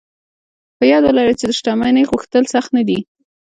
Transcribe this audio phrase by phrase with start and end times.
[0.77, 2.99] په یاد و لرئ چې د شتمنۍ غوښتل سخت نه دي